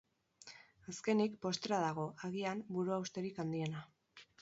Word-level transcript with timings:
Azkenik, 0.91 1.35
postrea 1.45 1.83
dago, 1.85 2.07
agian, 2.31 2.67
buruhausterik 2.79 3.43
handiena. 3.47 3.89